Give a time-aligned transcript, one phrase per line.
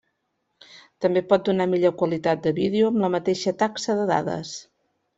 [1.05, 4.61] També pot donar millor qualitat de vídeo amb la mateixa taxa de dades.